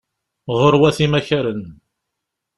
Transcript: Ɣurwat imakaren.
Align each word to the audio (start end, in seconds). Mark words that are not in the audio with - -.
Ɣurwat 0.59 0.97
imakaren. 1.05 1.63